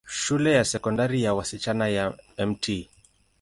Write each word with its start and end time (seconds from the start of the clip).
Shule 0.07 0.51
ya 0.51 0.65
Sekondari 0.65 1.23
ya 1.23 1.33
wasichana 1.33 1.87
ya 1.87 2.13
Mt. 2.45 2.89